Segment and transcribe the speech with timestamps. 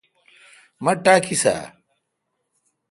[0.83, 1.55] مٹھ ٹاکیس اؘ۔